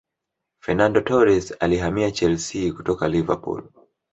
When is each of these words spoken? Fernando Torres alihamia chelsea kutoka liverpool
Fernando 0.61 1.01
Torres 1.03 1.55
alihamia 1.59 2.11
chelsea 2.11 2.73
kutoka 2.73 3.07
liverpool 3.07 3.69